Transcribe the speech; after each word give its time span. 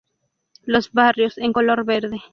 Los 0.63 0.93
Barrios, 0.93 1.37
en 1.37 1.53
color 1.53 1.85
verde. 1.85 2.23